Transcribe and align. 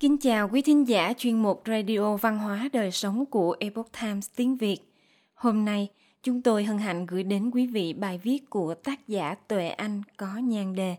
Kính 0.00 0.18
chào 0.18 0.48
quý 0.48 0.62
thính 0.62 0.88
giả 0.88 1.12
chuyên 1.16 1.42
mục 1.42 1.62
Radio 1.66 2.16
Văn 2.16 2.38
hóa 2.38 2.68
Đời 2.72 2.90
Sống 2.90 3.26
của 3.26 3.56
Epoch 3.60 3.88
Times 4.02 4.30
tiếng 4.36 4.56
Việt. 4.56 4.78
Hôm 5.34 5.64
nay, 5.64 5.88
chúng 6.22 6.42
tôi 6.42 6.64
hân 6.64 6.78
hạnh 6.78 7.06
gửi 7.06 7.22
đến 7.22 7.50
quý 7.50 7.66
vị 7.66 7.92
bài 7.92 8.20
viết 8.22 8.50
của 8.50 8.74
tác 8.74 9.08
giả 9.08 9.34
Tuệ 9.48 9.68
Anh 9.68 10.02
có 10.16 10.36
nhan 10.36 10.74
đề 10.74 10.96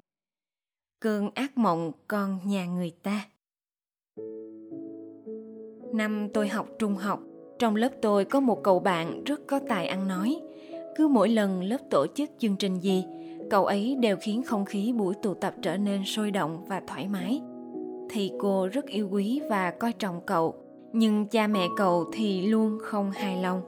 Cơn 1.00 1.30
ác 1.34 1.58
mộng 1.58 1.92
con 2.08 2.40
nhà 2.46 2.66
người 2.66 2.92
ta. 3.04 3.26
Năm 5.94 6.28
tôi 6.34 6.48
học 6.48 6.68
trung 6.80 6.96
học, 6.96 7.20
trong 7.60 7.76
lớp 7.76 7.92
tôi 8.02 8.26
có 8.26 8.40
một 8.40 8.64
cậu 8.64 8.80
bạn 8.80 9.24
rất 9.24 9.42
có 9.48 9.60
tài 9.68 9.88
ăn 9.88 10.08
nói. 10.08 10.42
Cứ 10.96 11.08
mỗi 11.08 11.30
lần 11.30 11.64
lớp 11.64 11.80
tổ 11.90 12.06
chức 12.16 12.30
chương 12.38 12.56
trình 12.56 12.80
gì, 12.80 13.04
cậu 13.50 13.66
ấy 13.66 13.98
đều 14.00 14.18
khiến 14.22 14.44
không 14.44 14.66
khí 14.66 14.94
buổi 14.94 15.14
tụ 15.24 15.34
tập 15.34 15.56
trở 15.62 15.78
nên 15.78 16.06
sôi 16.06 16.32
động 16.32 16.66
và 16.68 16.82
thoải 16.88 17.08
mái– 17.08 17.42
thì 18.10 18.32
cô 18.40 18.68
rất 18.68 18.86
yêu 18.86 19.10
quý 19.12 19.42
và 19.50 19.72
coi 19.72 19.94
trọng 19.94 20.22
cậu. 20.26 20.56
Nhưng 20.94 21.28
cha 21.28 21.48
mẹ 21.48 21.68
cậu 21.78 22.06
thì 22.14 22.48
luôn 22.48 22.78
không 22.82 23.12
hài 23.12 23.42
lòng, 23.42 23.62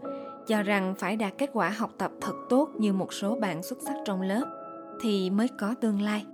cho 0.48 0.64
rằng 0.64 0.94
phải 0.98 1.16
đạt 1.16 1.34
kết 1.38 1.50
quả 1.54 1.70
học 1.70 1.92
tập 1.98 2.12
thật 2.22 2.36
tốt 2.50 2.70
như 2.78 2.94
một 2.94 3.14
số 3.14 3.36
bạn 3.36 3.64
xuất 3.64 3.80
sắc 3.82 3.96
trong 4.06 4.22
lớp 4.22 4.46
thì 5.02 5.30
mới 5.30 5.48
có 5.60 5.76
tương 5.82 6.02
lai. 6.02 6.26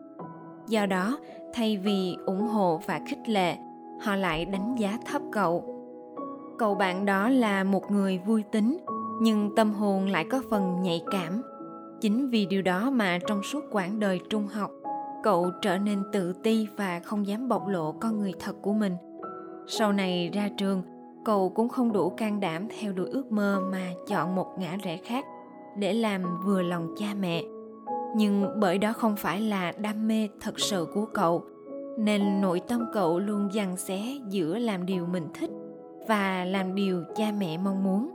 Do 0.68 0.86
đó, 0.86 1.18
thay 1.54 1.78
vì 1.78 2.16
ủng 2.26 2.48
hộ 2.48 2.82
và 2.88 3.02
khích 3.10 3.30
lệ, 3.30 3.58
họ 4.02 4.16
lại 4.16 4.46
đánh 4.46 4.76
giá 4.76 4.98
thấp 5.06 5.22
cậu. 5.32 5.70
Cậu 6.60 6.76
bạn 6.76 7.06
đó 7.06 7.30
là 7.30 7.64
một 7.64 7.92
người 7.92 8.20
vui 8.26 8.44
tính, 8.52 8.78
nhưng 9.22 9.56
tâm 9.56 9.74
hồn 9.74 10.08
lại 10.08 10.26
có 10.32 10.42
phần 10.50 10.82
nhạy 10.82 11.02
cảm. 11.12 11.42
Chính 12.02 12.30
vì 12.30 12.46
điều 12.46 12.62
đó 12.62 12.90
mà 12.90 13.20
trong 13.28 13.44
suốt 13.44 13.64
quãng 13.72 14.00
đời 14.00 14.20
trung 14.30 14.48
học 14.48 14.72
cậu 15.24 15.52
trở 15.62 15.78
nên 15.78 16.04
tự 16.12 16.34
ti 16.34 16.68
và 16.78 17.00
không 17.00 17.28
dám 17.28 17.48
bộc 17.48 17.68
lộ 17.68 17.92
con 17.92 18.20
người 18.20 18.34
thật 18.40 18.56
của 18.62 18.74
mình. 18.74 18.96
Sau 19.68 19.94
này 19.94 20.30
ra 20.34 20.50
trường, 20.58 20.82
cậu 21.26 21.50
cũng 21.50 21.70
không 21.70 21.94
đủ 21.94 22.10
can 22.10 22.40
đảm 22.40 22.68
theo 22.80 22.94
đuổi 22.94 23.10
ước 23.10 23.32
mơ 23.32 23.62
mà 23.72 23.92
chọn 24.08 24.36
một 24.36 24.48
ngã 24.60 24.78
rẽ 24.84 24.98
khác 24.98 25.26
để 25.78 25.94
làm 25.94 26.22
vừa 26.46 26.62
lòng 26.62 26.96
cha 26.98 27.08
mẹ. 27.20 27.44
Nhưng 28.16 28.60
bởi 28.60 28.78
đó 28.78 28.94
không 28.94 29.16
phải 29.16 29.42
là 29.42 29.72
đam 29.78 30.08
mê 30.08 30.28
thật 30.42 30.60
sự 30.60 30.88
của 30.94 31.06
cậu, 31.14 31.44
nên 31.98 32.42
nội 32.42 32.62
tâm 32.68 32.86
cậu 32.94 33.20
luôn 33.20 33.50
dằn 33.54 33.78
xé 33.78 34.02
giữa 34.30 34.60
làm 34.60 34.86
điều 34.86 35.06
mình 35.06 35.28
thích 35.34 35.52
và 36.08 36.46
làm 36.46 36.76
điều 36.76 37.04
cha 37.16 37.32
mẹ 37.40 37.58
mong 37.58 37.84
muốn. 37.84 38.12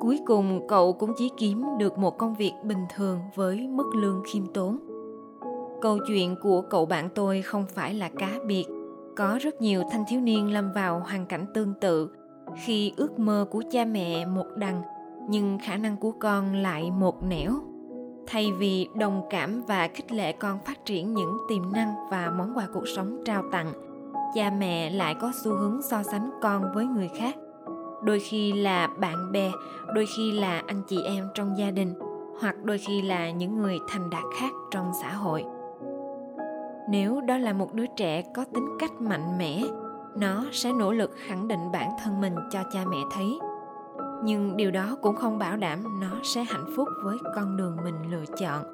Cuối 0.00 0.20
cùng, 0.26 0.66
cậu 0.68 0.92
cũng 0.92 1.12
chỉ 1.16 1.30
kiếm 1.36 1.64
được 1.78 1.98
một 1.98 2.18
công 2.18 2.34
việc 2.34 2.52
bình 2.64 2.86
thường 2.96 3.18
với 3.34 3.68
mức 3.68 3.94
lương 3.94 4.22
khiêm 4.32 4.46
tốn 4.46 4.91
câu 5.82 5.98
chuyện 6.06 6.36
của 6.36 6.62
cậu 6.62 6.86
bạn 6.86 7.08
tôi 7.14 7.42
không 7.42 7.66
phải 7.66 7.94
là 7.94 8.08
cá 8.18 8.30
biệt. 8.46 8.64
Có 9.16 9.38
rất 9.42 9.60
nhiều 9.60 9.82
thanh 9.90 10.04
thiếu 10.08 10.20
niên 10.20 10.52
lâm 10.52 10.72
vào 10.72 11.00
hoàn 11.00 11.26
cảnh 11.26 11.46
tương 11.54 11.74
tự. 11.80 12.10
Khi 12.64 12.92
ước 12.96 13.18
mơ 13.18 13.46
của 13.50 13.62
cha 13.70 13.84
mẹ 13.84 14.26
một 14.26 14.46
đằng, 14.56 14.82
nhưng 15.28 15.58
khả 15.62 15.76
năng 15.76 15.96
của 15.96 16.10
con 16.10 16.54
lại 16.54 16.90
một 16.90 17.22
nẻo. 17.22 17.52
Thay 18.26 18.52
vì 18.52 18.88
đồng 18.94 19.22
cảm 19.30 19.62
và 19.66 19.88
khích 19.94 20.12
lệ 20.12 20.32
con 20.32 20.58
phát 20.66 20.84
triển 20.84 21.14
những 21.14 21.38
tiềm 21.48 21.72
năng 21.72 21.94
và 22.10 22.32
món 22.38 22.52
quà 22.56 22.66
cuộc 22.74 22.88
sống 22.96 23.22
trao 23.24 23.42
tặng, 23.52 23.72
cha 24.34 24.50
mẹ 24.58 24.90
lại 24.90 25.14
có 25.20 25.32
xu 25.44 25.54
hướng 25.54 25.82
so 25.82 26.02
sánh 26.02 26.30
con 26.42 26.72
với 26.74 26.86
người 26.86 27.10
khác. 27.18 27.36
Đôi 28.02 28.20
khi 28.20 28.52
là 28.52 28.86
bạn 28.86 29.32
bè, 29.32 29.50
đôi 29.94 30.06
khi 30.16 30.32
là 30.32 30.62
anh 30.66 30.82
chị 30.88 31.02
em 31.04 31.28
trong 31.34 31.58
gia 31.58 31.70
đình, 31.70 31.94
hoặc 32.40 32.56
đôi 32.64 32.78
khi 32.78 33.02
là 33.02 33.30
những 33.30 33.58
người 33.58 33.78
thành 33.88 34.10
đạt 34.10 34.24
khác 34.40 34.52
trong 34.70 34.90
xã 35.02 35.12
hội 35.12 35.44
nếu 36.88 37.20
đó 37.20 37.38
là 37.38 37.52
một 37.52 37.74
đứa 37.74 37.86
trẻ 37.86 38.22
có 38.34 38.44
tính 38.54 38.68
cách 38.78 39.00
mạnh 39.00 39.38
mẽ, 39.38 39.62
nó 40.16 40.44
sẽ 40.52 40.72
nỗ 40.72 40.92
lực 40.92 41.10
khẳng 41.26 41.48
định 41.48 41.72
bản 41.72 41.90
thân 42.04 42.20
mình 42.20 42.34
cho 42.50 42.60
cha 42.72 42.84
mẹ 42.90 42.98
thấy. 43.12 43.38
Nhưng 44.24 44.56
điều 44.56 44.70
đó 44.70 44.96
cũng 45.02 45.16
không 45.16 45.38
bảo 45.38 45.56
đảm 45.56 46.00
nó 46.00 46.10
sẽ 46.22 46.44
hạnh 46.44 46.66
phúc 46.76 46.88
với 47.04 47.16
con 47.36 47.56
đường 47.56 47.76
mình 47.84 48.10
lựa 48.10 48.24
chọn. 48.38 48.64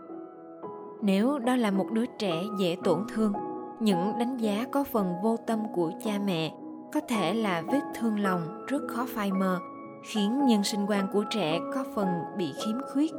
Nếu 1.02 1.38
đó 1.38 1.56
là 1.56 1.70
một 1.70 1.86
đứa 1.92 2.06
trẻ 2.18 2.42
dễ 2.58 2.76
tổn 2.84 3.04
thương, 3.14 3.32
những 3.80 4.12
đánh 4.18 4.36
giá 4.36 4.66
có 4.72 4.84
phần 4.84 5.14
vô 5.22 5.36
tâm 5.46 5.58
của 5.74 5.90
cha 6.04 6.12
mẹ 6.26 6.54
có 6.92 7.00
thể 7.08 7.34
là 7.34 7.62
vết 7.66 7.80
thương 7.94 8.20
lòng 8.20 8.64
rất 8.66 8.82
khó 8.88 9.06
phai 9.08 9.32
mờ, 9.32 9.58
khiến 10.02 10.46
nhân 10.46 10.64
sinh 10.64 10.86
quan 10.88 11.06
của 11.12 11.24
trẻ 11.30 11.60
có 11.74 11.84
phần 11.94 12.08
bị 12.38 12.52
khiếm 12.64 12.76
khuyết. 12.92 13.12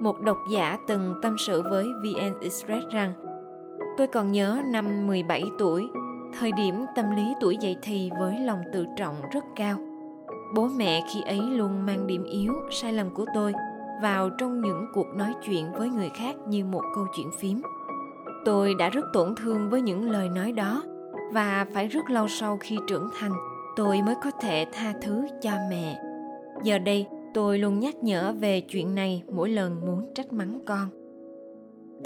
Một 0.00 0.20
độc 0.20 0.38
giả 0.50 0.78
từng 0.88 1.14
tâm 1.22 1.36
sự 1.38 1.62
với 1.70 1.84
vn 1.84 2.40
express 2.40 2.88
rằng 2.90 3.12
Tôi 3.96 4.06
còn 4.06 4.32
nhớ 4.32 4.60
năm 4.66 5.06
17 5.06 5.44
tuổi, 5.58 5.88
thời 6.38 6.52
điểm 6.52 6.86
tâm 6.94 7.16
lý 7.16 7.22
tuổi 7.40 7.56
dậy 7.60 7.76
thì 7.82 8.10
với 8.18 8.40
lòng 8.40 8.60
tự 8.72 8.86
trọng 8.96 9.14
rất 9.32 9.44
cao. 9.56 9.78
Bố 10.54 10.68
mẹ 10.76 11.04
khi 11.14 11.20
ấy 11.22 11.40
luôn 11.40 11.86
mang 11.86 12.06
điểm 12.06 12.24
yếu, 12.24 12.52
sai 12.70 12.92
lầm 12.92 13.10
của 13.14 13.24
tôi 13.34 13.52
vào 14.02 14.30
trong 14.30 14.60
những 14.60 14.86
cuộc 14.94 15.06
nói 15.16 15.34
chuyện 15.46 15.72
với 15.72 15.88
người 15.88 16.10
khác 16.14 16.36
như 16.48 16.64
một 16.64 16.82
câu 16.94 17.06
chuyện 17.16 17.30
phím. 17.38 17.62
Tôi 18.44 18.74
đã 18.74 18.88
rất 18.88 19.04
tổn 19.12 19.34
thương 19.34 19.70
với 19.70 19.82
những 19.82 20.10
lời 20.10 20.28
nói 20.28 20.52
đó 20.52 20.82
và 21.32 21.66
phải 21.74 21.88
rất 21.88 22.10
lâu 22.10 22.28
sau 22.28 22.58
khi 22.60 22.78
trưởng 22.88 23.08
thành 23.18 23.32
tôi 23.76 24.02
mới 24.02 24.14
có 24.24 24.30
thể 24.40 24.66
tha 24.72 24.94
thứ 25.02 25.26
cho 25.42 25.50
mẹ. 25.70 26.02
Giờ 26.62 26.78
đây, 26.78 27.06
tôi 27.34 27.58
luôn 27.58 27.80
nhắc 27.80 27.94
nhở 28.02 28.32
về 28.40 28.60
chuyện 28.60 28.94
này 28.94 29.22
mỗi 29.32 29.48
lần 29.48 29.80
muốn 29.86 30.12
trách 30.14 30.32
mắng 30.32 30.60
con 30.66 30.88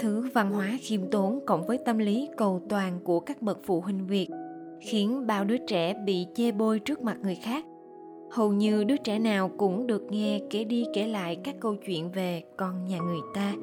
thứ 0.01 0.29
văn 0.33 0.51
hóa 0.51 0.77
khiêm 0.81 1.01
tốn 1.11 1.39
cộng 1.45 1.65
với 1.65 1.77
tâm 1.77 1.97
lý 1.97 2.29
cầu 2.37 2.61
toàn 2.69 2.99
của 3.03 3.19
các 3.19 3.41
bậc 3.41 3.59
phụ 3.63 3.81
huynh 3.81 4.07
việt, 4.07 4.27
khiến 4.79 5.27
bao 5.27 5.45
đứa 5.45 5.57
trẻ 5.57 5.93
bị 6.05 6.27
chê 6.35 6.51
bôi 6.51 6.79
trước 6.79 7.01
mặt 7.01 7.17
người 7.21 7.35
khác. 7.35 7.65
Hầu 8.31 8.53
như 8.53 8.83
đứa 8.83 8.97
trẻ 8.97 9.19
nào 9.19 9.51
cũng 9.57 9.87
được 9.87 10.03
nghe 10.09 10.39
kể 10.49 10.63
đi 10.63 10.85
kể 10.93 11.07
lại 11.07 11.35
các 11.43 11.55
câu 11.59 11.75
chuyện 11.75 12.11
về 12.11 12.43
con 12.57 12.85
nhà 12.85 12.97
người 12.99 13.19
ta. 13.33 13.53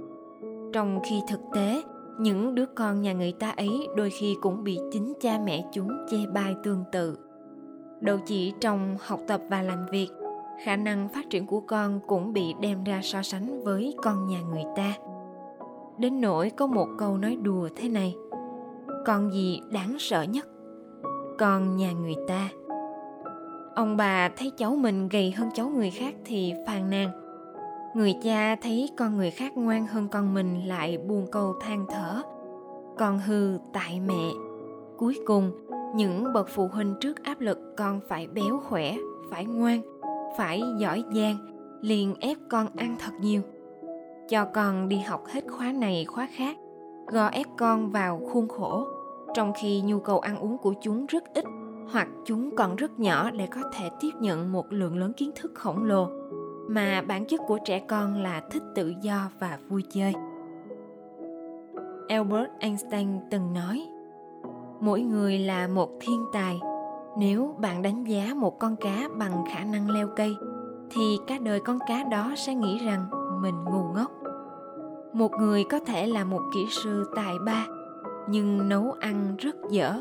Trong 0.72 1.00
khi 1.08 1.20
thực 1.28 1.40
tế, 1.54 1.82
những 2.20 2.54
đứa 2.54 2.66
con 2.66 3.00
nhà 3.00 3.12
người 3.12 3.32
ta 3.32 3.50
ấy 3.50 3.88
đôi 3.96 4.10
khi 4.10 4.36
cũng 4.40 4.64
bị 4.64 4.78
chính 4.92 5.12
cha 5.20 5.40
mẹ 5.44 5.64
chúng 5.72 5.90
chê 6.10 6.18
bai 6.34 6.54
tương 6.64 6.84
tự. 6.92 7.18
Đâu 8.00 8.18
chỉ 8.26 8.52
trong 8.60 8.96
học 9.00 9.20
tập 9.26 9.40
và 9.48 9.62
làm 9.62 9.86
việc, 9.90 10.08
khả 10.64 10.76
năng 10.76 11.08
phát 11.08 11.30
triển 11.30 11.46
của 11.46 11.60
con 11.60 12.00
cũng 12.06 12.32
bị 12.32 12.54
đem 12.60 12.84
ra 12.84 13.00
so 13.02 13.22
sánh 13.22 13.64
với 13.64 13.94
con 14.02 14.26
nhà 14.26 14.40
người 14.40 14.64
ta 14.76 14.94
đến 15.98 16.20
nỗi 16.20 16.50
có 16.50 16.66
một 16.66 16.88
câu 16.98 17.18
nói 17.18 17.36
đùa 17.42 17.68
thế 17.76 17.88
này. 17.88 18.16
Con 19.06 19.32
gì 19.32 19.60
đáng 19.70 19.96
sợ 19.98 20.22
nhất? 20.22 20.48
Con 21.38 21.76
nhà 21.76 21.92
người 21.92 22.16
ta. 22.28 22.48
Ông 23.74 23.96
bà 23.96 24.28
thấy 24.28 24.50
cháu 24.56 24.76
mình 24.76 25.08
gầy 25.08 25.30
hơn 25.30 25.48
cháu 25.54 25.68
người 25.68 25.90
khác 25.90 26.14
thì 26.24 26.54
phàn 26.66 26.90
nàn. 26.90 27.10
Người 27.94 28.14
cha 28.22 28.56
thấy 28.56 28.90
con 28.96 29.16
người 29.16 29.30
khác 29.30 29.56
ngoan 29.56 29.86
hơn 29.86 30.08
con 30.08 30.34
mình 30.34 30.64
lại 30.66 30.98
buồn 30.98 31.26
câu 31.32 31.54
than 31.60 31.86
thở. 31.88 32.22
Con 32.98 33.18
hư 33.18 33.58
tại 33.72 34.00
mẹ. 34.00 34.30
Cuối 34.96 35.18
cùng, 35.26 35.52
những 35.94 36.32
bậc 36.32 36.48
phụ 36.48 36.68
huynh 36.72 36.94
trước 37.00 37.22
áp 37.22 37.40
lực 37.40 37.58
con 37.76 38.00
phải 38.08 38.26
béo 38.26 38.60
khỏe, 38.68 38.96
phải 39.30 39.44
ngoan, 39.44 39.80
phải 40.38 40.62
giỏi 40.78 41.04
giang, 41.14 41.36
liền 41.82 42.14
ép 42.20 42.36
con 42.50 42.66
ăn 42.76 42.96
thật 42.98 43.12
nhiều 43.20 43.42
cho 44.28 44.44
con 44.44 44.88
đi 44.88 44.98
học 44.98 45.24
hết 45.26 45.44
khóa 45.50 45.72
này, 45.72 46.04
khóa 46.04 46.28
khác, 46.36 46.56
gò 47.06 47.28
ép 47.28 47.46
con 47.58 47.90
vào 47.90 48.20
khuôn 48.32 48.48
khổ. 48.48 48.86
Trong 49.34 49.52
khi 49.60 49.80
nhu 49.80 50.00
cầu 50.00 50.18
ăn 50.18 50.38
uống 50.38 50.58
của 50.58 50.74
chúng 50.80 51.06
rất 51.06 51.24
ít, 51.34 51.44
hoặc 51.92 52.08
chúng 52.24 52.56
còn 52.56 52.76
rất 52.76 53.00
nhỏ 53.00 53.30
để 53.30 53.46
có 53.46 53.60
thể 53.74 53.90
tiếp 54.00 54.10
nhận 54.20 54.52
một 54.52 54.66
lượng 54.72 54.98
lớn 54.98 55.12
kiến 55.12 55.30
thức 55.36 55.52
khổng 55.54 55.84
lồ, 55.84 56.08
mà 56.68 57.02
bản 57.08 57.24
chất 57.24 57.40
của 57.46 57.58
trẻ 57.64 57.78
con 57.78 58.22
là 58.22 58.42
thích 58.50 58.62
tự 58.74 58.92
do 59.02 59.30
và 59.38 59.58
vui 59.68 59.82
chơi. 59.90 60.14
Albert 62.08 62.50
einstein 62.58 63.08
từng 63.30 63.54
nói, 63.54 63.88
mỗi 64.80 65.00
người 65.00 65.38
là 65.38 65.68
một 65.68 65.90
thiên 66.00 66.24
tài. 66.32 66.60
Nếu 67.18 67.54
bạn 67.58 67.82
đánh 67.82 68.04
giá 68.04 68.34
một 68.36 68.58
con 68.58 68.76
cá 68.76 69.08
bằng 69.18 69.44
khả 69.52 69.64
năng 69.64 69.90
leo 69.90 70.08
cây, 70.16 70.34
thì 70.90 71.18
cả 71.26 71.38
đời 71.42 71.60
con 71.60 71.78
cá 71.86 72.04
đó 72.04 72.34
sẽ 72.36 72.54
nghĩ 72.54 72.78
rằng 72.78 73.06
mình 73.42 73.64
ngu 73.64 73.82
ngốc 73.94 74.10
một 75.18 75.38
người 75.38 75.64
có 75.64 75.78
thể 75.80 76.06
là 76.06 76.24
một 76.24 76.42
kỹ 76.52 76.66
sư 76.70 77.10
tài 77.16 77.38
ba, 77.38 77.66
nhưng 78.28 78.68
nấu 78.68 78.94
ăn 79.00 79.36
rất 79.38 79.56
dở. 79.70 79.94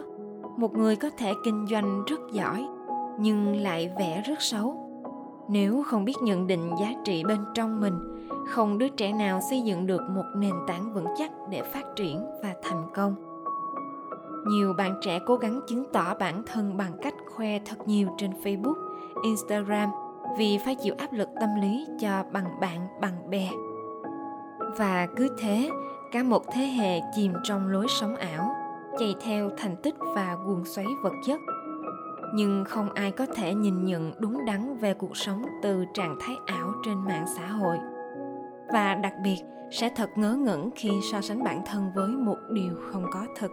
Một 0.57 0.77
người 0.77 0.95
có 0.95 1.09
thể 1.17 1.33
kinh 1.43 1.67
doanh 1.67 2.03
rất 2.05 2.19
giỏi, 2.31 2.67
nhưng 3.19 3.55
lại 3.55 3.91
vẽ 3.99 4.23
rất 4.27 4.41
xấu. 4.41 4.77
Nếu 5.49 5.83
không 5.87 6.05
biết 6.05 6.13
nhận 6.21 6.47
định 6.47 6.71
giá 6.79 6.93
trị 7.05 7.23
bên 7.23 7.39
trong 7.53 7.81
mình, 7.81 8.27
không 8.47 8.77
đứa 8.77 8.89
trẻ 8.89 9.13
nào 9.13 9.39
xây 9.49 9.61
dựng 9.61 9.87
được 9.87 10.01
một 10.09 10.25
nền 10.35 10.53
tảng 10.67 10.93
vững 10.93 11.07
chắc 11.17 11.31
để 11.49 11.61
phát 11.61 11.85
triển 11.95 12.25
và 12.43 12.55
thành 12.63 12.83
công. 12.93 13.15
Nhiều 14.47 14.73
bạn 14.73 14.99
trẻ 15.01 15.19
cố 15.25 15.35
gắng 15.35 15.61
chứng 15.67 15.83
tỏ 15.93 16.13
bản 16.19 16.43
thân 16.45 16.77
bằng 16.77 16.91
cách 17.01 17.15
khoe 17.35 17.59
thật 17.59 17.87
nhiều 17.87 18.07
trên 18.17 18.31
facebook, 18.43 18.75
instagram 19.23 19.89
vì 20.37 20.57
phải 20.65 20.75
chịu 20.75 20.95
áp 20.97 21.13
lực 21.13 21.29
tâm 21.39 21.49
lý 21.61 21.85
cho 21.99 22.23
bằng 22.33 22.59
bạn, 22.61 22.87
bằng 23.01 23.29
bè 23.29 23.49
và 24.77 25.07
cứ 25.15 25.27
thế, 25.37 25.69
cả 26.11 26.23
một 26.23 26.43
thế 26.53 26.61
hệ 26.61 26.99
chìm 27.15 27.33
trong 27.43 27.67
lối 27.67 27.87
sống 27.99 28.15
ảo, 28.15 28.55
chạy 28.99 29.15
theo 29.21 29.49
thành 29.57 29.75
tích 29.75 29.95
và 30.15 30.37
guồng 30.45 30.65
xoáy 30.65 30.87
vật 31.03 31.13
chất. 31.25 31.39
Nhưng 32.33 32.63
không 32.65 32.93
ai 32.93 33.11
có 33.11 33.25
thể 33.25 33.53
nhìn 33.53 33.85
nhận 33.85 34.11
đúng 34.19 34.45
đắn 34.45 34.77
về 34.77 34.93
cuộc 34.93 35.17
sống 35.17 35.45
từ 35.63 35.85
trạng 35.93 36.17
thái 36.19 36.35
ảo 36.45 36.73
trên 36.85 36.97
mạng 37.05 37.25
xã 37.35 37.47
hội. 37.47 37.77
Và 38.73 38.95
đặc 38.95 39.13
biệt, 39.23 39.37
sẽ 39.71 39.89
thật 39.95 40.09
ngớ 40.15 40.35
ngẩn 40.35 40.69
khi 40.75 40.91
so 41.11 41.21
sánh 41.21 41.43
bản 41.43 41.61
thân 41.65 41.91
với 41.95 42.07
một 42.07 42.37
điều 42.49 42.73
không 42.91 43.05
có 43.13 43.25
thật. 43.35 43.51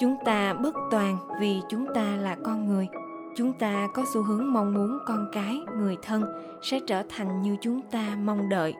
chúng 0.00 0.16
ta 0.24 0.54
bất 0.54 0.74
toàn 0.90 1.18
vì 1.40 1.60
chúng 1.68 1.86
ta 1.94 2.16
là 2.16 2.36
con 2.44 2.68
người. 2.68 2.88
Chúng 3.36 3.52
ta 3.52 3.88
có 3.94 4.04
xu 4.14 4.22
hướng 4.22 4.52
mong 4.52 4.74
muốn 4.74 4.98
con 5.06 5.28
cái, 5.32 5.60
người 5.78 5.96
thân 6.02 6.24
sẽ 6.62 6.80
trở 6.86 7.02
thành 7.08 7.42
như 7.42 7.56
chúng 7.60 7.80
ta 7.90 8.16
mong 8.24 8.48
đợi 8.48 8.74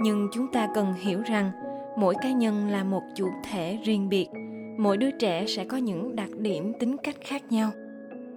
nhưng 0.00 0.28
chúng 0.32 0.52
ta 0.52 0.68
cần 0.74 0.94
hiểu 0.94 1.22
rằng, 1.26 1.50
mỗi 1.98 2.14
cá 2.22 2.32
nhân 2.32 2.68
là 2.68 2.84
một 2.84 3.02
chủ 3.14 3.28
thể 3.50 3.78
riêng 3.84 4.08
biệt. 4.08 4.28
Mỗi 4.78 4.96
đứa 4.96 5.10
trẻ 5.10 5.46
sẽ 5.46 5.64
có 5.64 5.76
những 5.76 6.16
đặc 6.16 6.30
điểm 6.38 6.72
tính 6.80 6.96
cách 7.02 7.16
khác 7.20 7.52
nhau. 7.52 7.70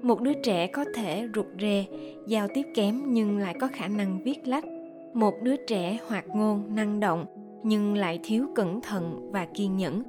Một 0.02 0.22
đứa 0.22 0.34
trẻ 0.44 0.68
có 0.68 0.86
thể 0.96 1.30
rụt 1.36 1.46
rè, 1.62 1.86
giao 2.28 2.48
tiếp 2.54 2.64
kém 2.76 3.02
nhưng 3.14 3.38
lại 3.38 3.56
có 3.60 3.68
khả 3.74 3.88
năng 3.88 4.24
viết 4.24 4.48
lách. 4.48 4.66
Một 5.14 5.34
đứa 5.44 5.56
trẻ 5.68 5.98
hoạt 6.08 6.28
ngôn, 6.28 6.76
năng 6.76 7.00
động, 7.00 7.26
nhưng 7.64 7.96
lại 7.96 8.20
thiếu 8.24 8.48
cẩn 8.56 8.82
thận 8.82 9.32
và 9.32 9.48
kiên 9.54 9.78
nhẫn. 9.78 10.04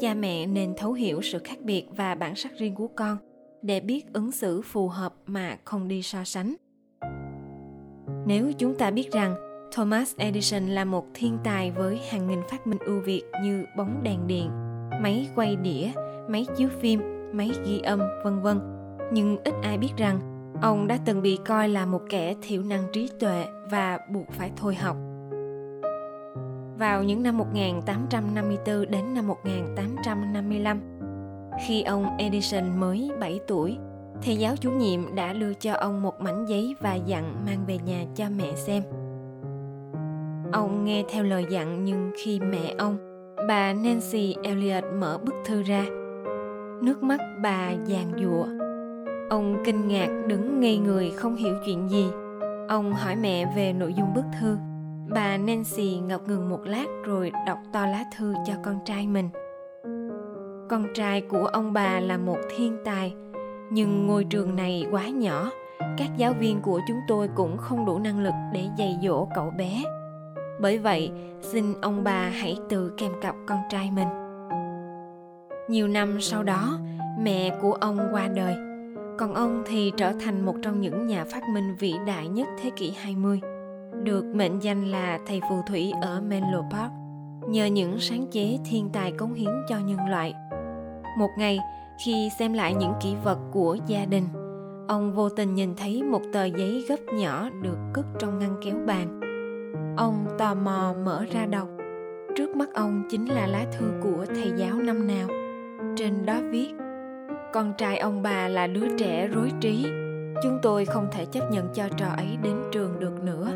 Cha 0.00 0.14
mẹ 0.14 0.46
nên 0.46 0.74
thấu 0.76 0.92
hiểu 0.92 1.22
sự 1.22 1.38
khác 1.38 1.58
biệt 1.62 1.86
và 1.96 2.14
bản 2.14 2.34
sắc 2.34 2.52
riêng 2.58 2.74
của 2.74 2.88
con 2.88 3.16
để 3.62 3.80
biết 3.80 4.12
ứng 4.12 4.32
xử 4.32 4.62
phù 4.62 4.88
hợp 4.88 5.14
mà 5.26 5.56
không 5.64 5.88
đi 5.88 6.02
so 6.02 6.24
sánh. 6.24 6.54
Nếu 8.26 8.52
chúng 8.58 8.74
ta 8.74 8.90
biết 8.90 9.12
rằng 9.12 9.34
thomas 9.72 10.16
edison 10.16 10.66
là 10.66 10.84
một 10.84 11.06
thiên 11.14 11.38
tài 11.44 11.70
với 11.70 12.00
hàng 12.10 12.28
nghìn 12.28 12.40
phát 12.50 12.66
minh 12.66 12.78
ưu 12.78 13.00
việt 13.00 13.22
như 13.42 13.64
bóng 13.76 14.00
đèn 14.02 14.26
điện 14.26 14.50
máy 15.02 15.28
quay 15.34 15.56
đĩa 15.56 15.90
máy 16.28 16.46
chiếu 16.56 16.68
phim 16.80 17.00
máy 17.32 17.50
ghi 17.64 17.80
âm 17.80 18.00
vân 18.24 18.40
vân 18.40 18.60
nhưng 19.12 19.36
ít 19.44 19.54
ai 19.62 19.78
biết 19.78 19.90
rằng 19.96 20.20
ông 20.62 20.86
đã 20.86 20.98
từng 21.04 21.22
bị 21.22 21.38
coi 21.46 21.68
là 21.68 21.86
một 21.86 22.02
kẻ 22.10 22.34
thiểu 22.42 22.62
năng 22.62 22.82
trí 22.92 23.10
tuệ 23.20 23.46
và 23.70 23.98
buộc 24.10 24.26
phải 24.32 24.52
thôi 24.56 24.74
học 24.74 24.96
vào 26.78 27.02
những 27.02 27.22
năm 27.22 27.38
1854 27.38 28.90
đến 28.90 29.14
năm 29.14 29.26
1855. 29.26 30.80
Khi 31.66 31.82
ông 31.82 32.16
Edison 32.18 32.80
mới 32.80 33.10
7 33.20 33.40
tuổi, 33.46 33.76
thầy 34.22 34.36
giáo 34.36 34.56
chủ 34.56 34.70
nhiệm 34.70 35.14
đã 35.14 35.32
đưa 35.32 35.54
cho 35.54 35.72
ông 35.72 36.02
một 36.02 36.20
mảnh 36.20 36.46
giấy 36.48 36.74
và 36.80 36.94
dặn 36.94 37.44
mang 37.46 37.64
về 37.66 37.78
nhà 37.78 38.04
cho 38.14 38.24
mẹ 38.36 38.54
xem. 38.56 38.82
Ông 40.56 40.84
nghe 40.84 41.04
theo 41.08 41.24
lời 41.24 41.46
dặn 41.48 41.84
nhưng 41.84 42.10
khi 42.16 42.40
mẹ 42.40 42.74
ông, 42.78 42.96
bà 43.48 43.72
Nancy 43.72 44.34
Elliot 44.42 44.84
mở 44.98 45.18
bức 45.24 45.34
thư 45.44 45.62
ra, 45.62 45.84
nước 46.82 47.02
mắt 47.02 47.20
bà 47.42 47.70
giàn 47.84 48.12
giụa. 48.20 48.46
Ông 49.30 49.62
kinh 49.64 49.88
ngạc 49.88 50.08
đứng 50.26 50.60
ngây 50.60 50.78
người 50.78 51.10
không 51.10 51.36
hiểu 51.36 51.54
chuyện 51.66 51.88
gì. 51.88 52.06
Ông 52.68 52.92
hỏi 52.92 53.16
mẹ 53.16 53.52
về 53.56 53.72
nội 53.72 53.94
dung 53.94 54.14
bức 54.14 54.24
thư 54.40 54.56
Bà 55.14 55.36
Nancy 55.36 55.98
ngập 55.98 56.28
ngừng 56.28 56.48
một 56.48 56.60
lát 56.64 56.86
rồi 57.04 57.32
đọc 57.46 57.58
to 57.72 57.86
lá 57.86 58.04
thư 58.16 58.34
cho 58.46 58.52
con 58.64 58.78
trai 58.84 59.06
mình. 59.06 59.28
Con 60.68 60.86
trai 60.94 61.20
của 61.20 61.46
ông 61.46 61.72
bà 61.72 62.00
là 62.00 62.16
một 62.16 62.38
thiên 62.56 62.76
tài, 62.84 63.14
nhưng 63.70 64.06
ngôi 64.06 64.24
trường 64.24 64.56
này 64.56 64.86
quá 64.90 65.08
nhỏ, 65.08 65.50
các 65.98 66.08
giáo 66.16 66.32
viên 66.32 66.60
của 66.60 66.80
chúng 66.88 66.98
tôi 67.08 67.28
cũng 67.34 67.56
không 67.56 67.86
đủ 67.86 67.98
năng 67.98 68.20
lực 68.20 68.34
để 68.52 68.64
dạy 68.78 68.98
dỗ 69.02 69.28
cậu 69.34 69.50
bé. 69.58 69.82
Bởi 70.60 70.78
vậy, 70.78 71.10
xin 71.40 71.64
ông 71.82 72.04
bà 72.04 72.28
hãy 72.28 72.58
tự 72.68 72.92
kèm 72.96 73.12
cặp 73.20 73.34
con 73.46 73.58
trai 73.70 73.90
mình. 73.90 74.08
Nhiều 75.68 75.88
năm 75.88 76.20
sau 76.20 76.42
đó, 76.42 76.78
mẹ 77.20 77.58
của 77.60 77.72
ông 77.72 77.98
qua 78.12 78.28
đời, 78.28 78.54
còn 79.18 79.34
ông 79.34 79.62
thì 79.66 79.92
trở 79.96 80.12
thành 80.12 80.46
một 80.46 80.54
trong 80.62 80.80
những 80.80 81.06
nhà 81.06 81.24
phát 81.24 81.42
minh 81.54 81.76
vĩ 81.78 81.94
đại 82.06 82.28
nhất 82.28 82.48
thế 82.62 82.70
kỷ 82.76 82.90
20 82.90 83.40
được 84.02 84.24
mệnh 84.24 84.58
danh 84.62 84.90
là 84.90 85.18
thầy 85.26 85.40
phù 85.50 85.62
thủy 85.68 85.92
ở 86.02 86.20
Menlo 86.20 86.62
Park 86.70 86.92
nhờ 87.48 87.66
những 87.66 87.98
sáng 87.98 88.26
chế 88.30 88.58
thiên 88.64 88.90
tài 88.92 89.12
cống 89.12 89.34
hiến 89.34 89.50
cho 89.68 89.78
nhân 89.78 89.98
loại. 90.10 90.34
Một 91.18 91.30
ngày, 91.38 91.58
khi 92.04 92.28
xem 92.38 92.52
lại 92.52 92.74
những 92.74 92.92
kỷ 93.00 93.14
vật 93.24 93.38
của 93.52 93.76
gia 93.86 94.04
đình, 94.04 94.24
ông 94.88 95.12
vô 95.12 95.28
tình 95.28 95.54
nhìn 95.54 95.74
thấy 95.76 96.02
một 96.02 96.22
tờ 96.32 96.44
giấy 96.44 96.84
gấp 96.88 96.96
nhỏ 97.14 97.48
được 97.62 97.78
cất 97.94 98.06
trong 98.18 98.38
ngăn 98.38 98.56
kéo 98.64 98.74
bàn. 98.86 99.25
Ông 99.96 100.26
tò 100.38 100.54
mò 100.54 100.94
mở 101.04 101.24
ra 101.32 101.46
đọc. 101.46 101.68
Trước 102.36 102.56
mắt 102.56 102.74
ông 102.74 103.02
chính 103.10 103.26
là 103.26 103.46
lá 103.46 103.66
thư 103.72 103.86
của 104.02 104.26
thầy 104.26 104.52
giáo 104.56 104.74
năm 104.74 105.06
nào. 105.06 105.28
Trên 105.96 106.26
đó 106.26 106.40
viết: 106.50 106.72
Con 107.52 107.72
trai 107.78 107.98
ông 107.98 108.22
bà 108.22 108.48
là 108.48 108.66
đứa 108.66 108.96
trẻ 108.98 109.28
rối 109.28 109.52
trí. 109.60 109.86
Chúng 110.42 110.58
tôi 110.62 110.84
không 110.84 111.08
thể 111.12 111.24
chấp 111.24 111.50
nhận 111.50 111.68
cho 111.74 111.88
trò 111.96 112.08
ấy 112.16 112.38
đến 112.42 112.56
trường 112.72 113.00
được 113.00 113.24
nữa 113.24 113.52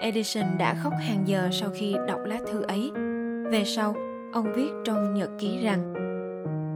Edison 0.00 0.58
đã 0.58 0.74
khóc 0.74 0.92
hàng 1.00 1.28
giờ 1.28 1.48
sau 1.52 1.70
khi 1.74 1.96
đọc 2.08 2.20
lá 2.24 2.38
thư 2.52 2.62
ấy. 2.62 2.90
Về 3.50 3.64
sau, 3.64 3.94
ông 4.32 4.52
viết 4.52 4.70
trong 4.84 5.14
nhật 5.14 5.30
ký 5.38 5.58
rằng 5.62 5.94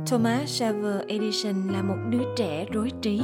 Thomas 0.07 0.49
Server 0.49 1.07
Edison 1.07 1.69
là 1.73 1.83
một 1.83 1.97
đứa 2.11 2.23
trẻ 2.37 2.67
rối 2.73 2.91
trí, 3.03 3.23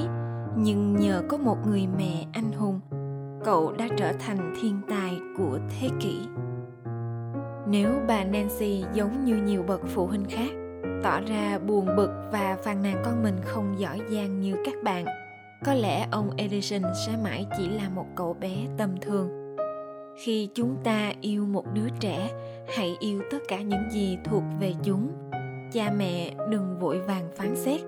nhưng 0.56 0.96
nhờ 0.96 1.22
có 1.28 1.36
một 1.36 1.56
người 1.66 1.86
mẹ 1.98 2.26
anh 2.32 2.52
hùng, 2.52 2.80
cậu 3.44 3.72
đã 3.72 3.88
trở 3.96 4.12
thành 4.12 4.54
thiên 4.60 4.80
tài 4.90 5.07
của 5.38 5.58
thế 5.68 5.88
kỷ. 6.00 6.18
Nếu 7.68 7.88
bà 8.08 8.24
Nancy 8.24 8.84
giống 8.94 9.24
như 9.24 9.36
nhiều 9.36 9.62
bậc 9.62 9.80
phụ 9.86 10.06
huynh 10.06 10.24
khác, 10.28 10.50
tỏ 11.02 11.20
ra 11.20 11.58
buồn 11.58 11.86
bực 11.96 12.10
và 12.32 12.56
phàn 12.64 12.82
nàn 12.82 13.02
con 13.04 13.22
mình 13.22 13.36
không 13.44 13.74
giỏi 13.78 14.00
giang 14.10 14.40
như 14.40 14.56
các 14.64 14.74
bạn, 14.84 15.04
có 15.64 15.74
lẽ 15.74 16.06
ông 16.10 16.30
Edison 16.36 16.82
sẽ 17.06 17.12
mãi 17.24 17.46
chỉ 17.58 17.68
là 17.68 17.88
một 17.88 18.06
cậu 18.16 18.36
bé 18.40 18.56
tầm 18.78 18.90
thường. 19.00 19.56
Khi 20.16 20.48
chúng 20.54 20.76
ta 20.84 21.12
yêu 21.20 21.46
một 21.46 21.64
đứa 21.74 21.88
trẻ 22.00 22.30
hãy 22.76 22.96
yêu 23.00 23.22
tất 23.30 23.38
cả 23.48 23.62
những 23.62 23.90
gì 23.90 24.18
thuộc 24.24 24.42
về 24.60 24.72
chúng. 24.82 25.12
Cha 25.72 25.92
mẹ 25.96 26.34
đừng 26.50 26.78
vội 26.78 26.98
vàng 27.00 27.28
phán 27.36 27.56
xét 27.56 27.80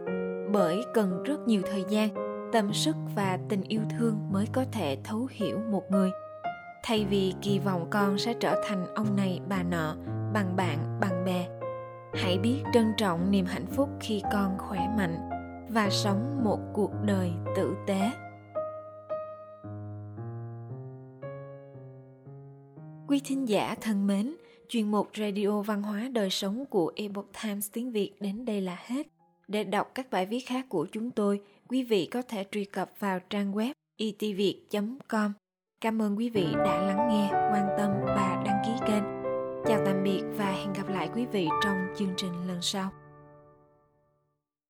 bởi 0.52 0.85
cần 0.94 1.23
rất 1.23 1.49
nhiều 1.49 1.62
thời 1.70 1.85
gian 1.88 2.08
tâm 2.52 2.73
sức 2.73 2.97
và 3.14 3.38
tình 3.49 3.62
yêu 3.62 3.81
thương 3.99 4.19
mới 4.31 4.47
có 4.52 4.64
thể 4.73 4.99
thấu 5.05 5.29
hiểu 5.31 5.58
một 5.70 5.82
người 5.91 6.11
thay 6.82 7.06
vì 7.10 7.34
kỳ 7.42 7.58
vọng 7.58 7.86
con 7.90 8.18
sẽ 8.18 8.34
trở 8.40 8.62
thành 8.68 8.94
ông 8.94 9.16
này 9.16 9.40
bà 9.49 9.62
nọ 9.62 9.96
bằng 10.34 10.56
bạn 10.56 10.99
bằng 11.00 11.25
bè 11.25 11.49
hãy 12.14 12.38
biết 12.38 12.62
trân 12.75 12.92
trọng 12.96 13.30
niềm 13.30 13.46
hạnh 13.46 13.66
phúc 13.66 13.88
khi 14.00 14.22
con 14.32 14.58
khỏe 14.58 14.88
mạnh 14.96 15.30
và 15.68 15.90
sống 15.90 16.44
một 16.44 16.58
cuộc 16.75 16.90
đời 17.04 17.32
tử 17.56 17.76
tế 17.87 18.10
Quý 23.10 23.20
thính 23.25 23.49
giả 23.49 23.75
thân 23.80 24.06
mến, 24.06 24.34
chuyên 24.68 24.90
mục 24.90 25.10
Radio 25.18 25.62
Văn 25.62 25.82
hóa 25.82 26.08
Đời 26.12 26.30
Sống 26.30 26.64
của 26.66 26.92
Epoch 26.96 27.26
Times 27.42 27.68
tiếng 27.72 27.92
Việt 27.92 28.12
đến 28.20 28.44
đây 28.44 28.60
là 28.60 28.78
hết. 28.87 29.06
Để 29.49 29.64
đọc 29.64 29.90
các 29.94 30.10
bài 30.10 30.26
viết 30.26 30.40
khác 30.40 30.66
của 30.68 30.87
chúng 30.92 31.10
tôi, 31.10 31.40
quý 31.68 31.82
vị 31.82 32.06
có 32.06 32.22
thể 32.22 32.44
truy 32.52 32.64
cập 32.64 32.92
vào 32.99 33.18
trang 33.30 33.52
web 33.52 33.72
e 33.96 34.06
itviet.com. 34.20 35.32
Cảm 35.80 36.02
ơn 36.02 36.18
quý 36.18 36.30
vị 36.30 36.46
đã 36.52 36.82
lắng 36.82 37.08
nghe, 37.08 37.30
quan 37.32 37.68
tâm 37.78 37.90
và 38.04 38.42
đăng 38.44 38.62
ký 38.66 38.72
kênh. 38.87 39.02
Chào 39.66 39.82
tạm 39.87 40.02
biệt 40.02 40.22
và 40.37 40.44
hẹn 40.44 40.72
gặp 40.72 40.88
lại 40.88 41.10
quý 41.14 41.26
vị 41.32 41.49
trong 41.64 41.76
chương 41.96 42.14
trình 42.16 42.32
lần 42.49 42.62
sau. 42.62 42.90